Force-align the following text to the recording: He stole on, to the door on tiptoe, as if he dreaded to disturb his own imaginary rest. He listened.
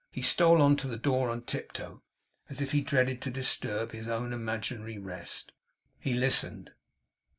He 0.11 0.23
stole 0.23 0.63
on, 0.63 0.77
to 0.77 0.87
the 0.87 0.97
door 0.97 1.29
on 1.29 1.43
tiptoe, 1.43 2.01
as 2.49 2.59
if 2.59 2.71
he 2.71 2.81
dreaded 2.81 3.21
to 3.21 3.29
disturb 3.29 3.91
his 3.91 4.07
own 4.07 4.33
imaginary 4.33 4.97
rest. 4.97 5.51
He 5.99 6.15
listened. 6.15 6.71